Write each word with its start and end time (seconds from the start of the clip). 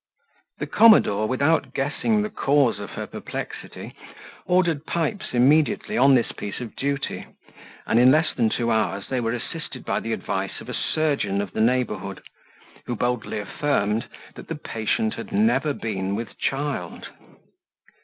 The 0.57 0.65
commodore, 0.65 1.27
without 1.27 1.75
guessing 1.75 2.23
the 2.23 2.31
cause 2.31 2.79
of 2.79 2.89
her 2.93 3.05
perplexity, 3.05 3.93
ordered 4.47 4.87
Pipes 4.87 5.27
immediately 5.31 5.95
on 5.95 6.15
this 6.15 6.31
piece 6.31 6.59
of 6.59 6.75
duty, 6.75 7.27
and 7.85 7.99
in 7.99 8.09
less 8.09 8.33
than 8.33 8.49
two 8.49 8.71
hours 8.71 9.09
they 9.09 9.19
were 9.19 9.33
assisted 9.33 9.85
by 9.85 9.99
the 9.99 10.11
advice 10.13 10.59
of 10.59 10.69
a 10.69 10.73
surgeon 10.73 11.39
of 11.39 11.51
the 11.51 11.61
neighbourhood, 11.61 12.23
who 12.87 12.95
boldly 12.95 13.37
affirmed 13.37 14.07
that 14.33 14.47
the 14.47 14.55
patient 14.55 15.13
had 15.13 15.31
never 15.31 15.71
been 15.71 16.15
with 16.15 16.35
child. 16.39 17.09